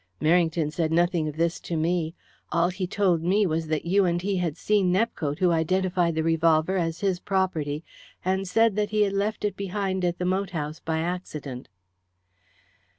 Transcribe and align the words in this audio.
"Merrington 0.19 0.73
said 0.73 0.91
nothing 0.91 1.27
of 1.27 1.37
this 1.37 1.59
to 1.59 1.77
me. 1.77 2.15
All 2.51 2.69
he 2.69 2.87
told 2.87 3.21
me 3.21 3.45
was 3.45 3.67
that 3.67 3.85
you 3.85 4.03
and 4.05 4.19
he 4.19 4.37
had 4.37 4.57
seen 4.57 4.91
Nepcote, 4.91 5.37
who 5.37 5.51
identified 5.51 6.15
the 6.15 6.23
revolver 6.23 6.75
as 6.75 7.01
his 7.01 7.19
property, 7.19 7.83
and 8.25 8.47
said 8.47 8.75
that 8.77 8.89
he 8.89 9.03
had 9.03 9.13
left 9.13 9.45
it 9.45 9.55
behind 9.55 10.03
at 10.03 10.17
the 10.17 10.25
moat 10.25 10.49
house 10.57 10.79
by 10.79 11.01
accident." 11.01 11.69